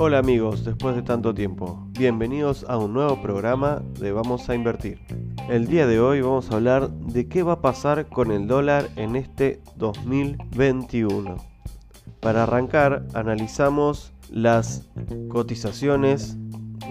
[0.00, 5.00] Hola amigos, después de tanto tiempo, bienvenidos a un nuevo programa de Vamos a Invertir.
[5.50, 8.88] El día de hoy vamos a hablar de qué va a pasar con el dólar
[8.96, 11.36] en este 2021.
[12.20, 14.88] Para arrancar, analizamos las
[15.28, 16.37] cotizaciones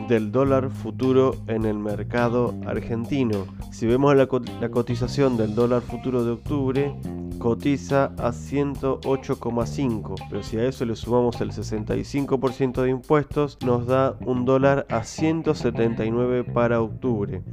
[0.07, 3.45] del dólar futuro en el mercado argentino.
[3.71, 6.95] Si vemos la, cotización del dólar futuro de octubre,
[7.37, 14.17] cotiza a 108,5, pero si a eso le sumamos el 65% de impuestos, nos da
[14.25, 17.43] un dólar a 179 para octubre.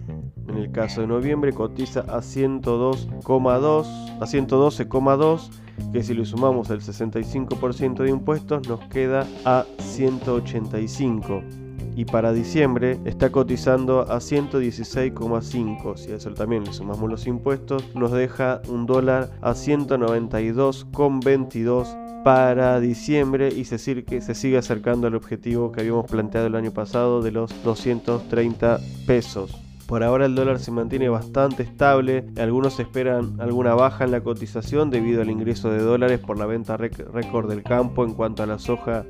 [0.48, 3.86] En el caso de noviembre cotiza a 102,2
[4.20, 5.50] a 112,2
[5.92, 11.63] que si le sumamos el 65% de impuestos nos queda a 185
[11.96, 15.96] y para diciembre está cotizando a 116,5.
[15.96, 22.80] Si a eso también le sumamos los impuestos, nos deja un dólar a 192,22 para
[22.80, 27.32] diciembre y se se sigue acercando al objetivo que habíamos planteado el año pasado de
[27.32, 29.60] los 230 pesos.
[29.86, 34.88] Por ahora el dólar se mantiene bastante estable, algunos esperan alguna baja en la cotización
[34.88, 38.58] debido al ingreso de dólares por la venta récord del campo en cuanto a la
[38.58, 39.04] soja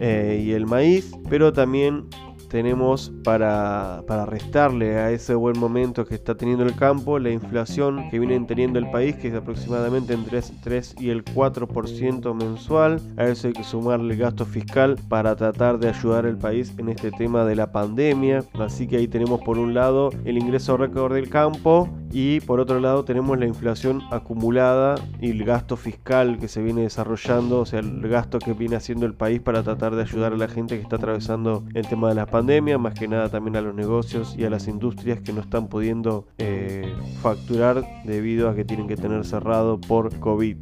[0.00, 2.08] eh, y el maíz, pero también
[2.48, 8.18] tenemos para, restarle a ese buen momento que está teniendo el campo la inflación que
[8.18, 13.00] viene teniendo el país, que es aproximadamente entre 3, y el 4% mensual.
[13.16, 16.88] A eso hay que sumarle el gasto fiscal para tratar de ayudar al país en
[16.88, 18.44] este tema de la pandemia.
[18.54, 22.80] Así que ahí tenemos por un lado el ingreso récord del campo y por otro
[22.80, 27.80] lado tenemos la inflación acumulada y el gasto fiscal que se viene desarrollando, o sea,
[27.80, 30.82] el gasto que viene haciendo el país para tratar de ayudar a la gente que
[30.82, 34.44] está atravesando el tema de la pandemia, más que nada también a los negocios y
[34.44, 39.24] a las industrias que no están pudiendo eh, facturar debido a que tienen que tener
[39.24, 40.56] cerrado por COVID.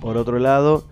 [0.00, 0.84] Por otro lado,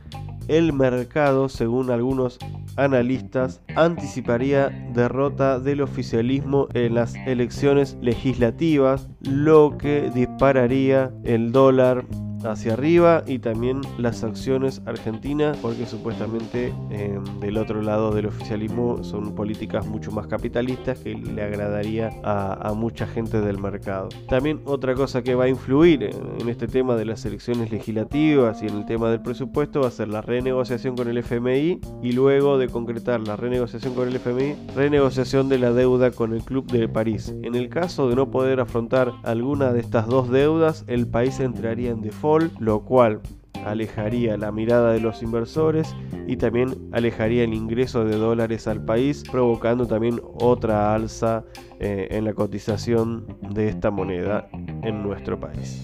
[0.48, 2.38] el mercado, según algunos
[2.76, 12.04] analistas, anticiparía derrota del oficialismo en las elecciones legislativas, lo que dispararía el dólar
[12.44, 19.02] hacia arriba y también las acciones argentinas porque supuestamente em, del otro lado del oficialismo
[19.04, 24.08] son políticas mucho más capitalistas que le agradaría a, mucha gente del mercado.
[24.28, 28.66] También otra cosa que va a influir en, este tema de las elecciones legislativas y
[28.66, 32.58] en el tema del presupuesto va a ser la renegociación con el FMI y luego
[32.58, 36.88] de concretar la renegociación con el FMI, renegociación de la deuda con el Club de
[36.88, 37.32] París.
[37.42, 41.90] En el caso de no poder afrontar alguna de estas dos deudas, el país entraría
[41.90, 43.20] en default lo cual
[43.64, 45.94] alejaría la mirada de los inversores
[46.26, 51.44] y también alejaría el ingreso de dólares al país, provocando también otra alza
[51.80, 54.48] eh, en la cotización de esta moneda
[54.82, 55.82] en nuestro país.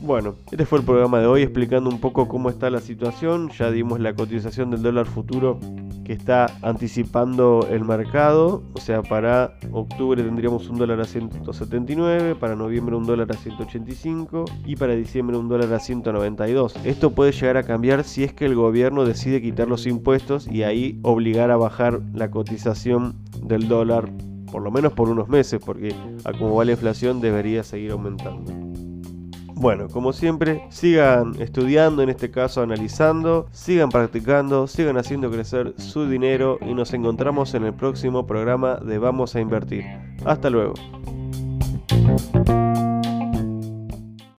[0.00, 3.50] Bueno, este fue el programa de hoy explicando un poco cómo está la situación.
[3.50, 5.60] Ya dimos la cotización del dólar futuro
[6.04, 8.62] que está anticipando el mercado.
[8.74, 14.44] O sea, para octubre tendríamos un dólar a 179, para noviembre un dólar a 185
[14.64, 16.76] y para diciembre un dólar a 192.
[16.84, 20.62] Esto puede llegar a cambiar si es que el gobierno decide quitar los impuestos y
[20.62, 24.10] ahí obligar a bajar la cotización del dólar
[24.52, 28.71] por lo menos por unos meses, porque a como va la inflación debería seguir aumentando.
[29.62, 36.08] Bueno, como siempre, sigan estudiando, en este caso analizando, sigan practicando, sigan haciendo crecer su
[36.08, 39.84] dinero y nos encontramos en el próximo programa de Vamos a Invertir.
[40.24, 40.74] Hasta luego.